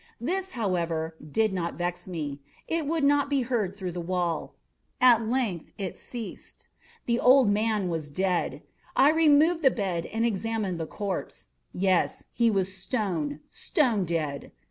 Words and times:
This, 0.19 0.53
however, 0.57 1.15
did 1.23 1.53
not 1.53 1.75
vex 1.77 2.07
me; 2.07 2.41
it 2.67 2.87
would 2.87 3.03
not 3.03 3.29
be 3.29 3.41
heard 3.41 3.75
through 3.75 3.91
the 3.91 4.01
wall. 4.01 4.55
At 4.99 5.21
length 5.21 5.73
it 5.77 5.95
ceased. 5.95 6.67
The 7.05 7.19
old 7.19 7.47
man 7.51 7.87
was 7.87 8.09
dead. 8.09 8.63
I 8.95 9.11
removed 9.11 9.61
the 9.61 9.69
bed 9.69 10.07
and 10.07 10.25
examined 10.25 10.79
the 10.79 10.87
corpse. 10.87 11.49
Yes, 11.71 12.23
he 12.31 12.49
was 12.49 12.75
stone, 12.75 13.41
stone 13.51 14.03
dead. 14.03 14.51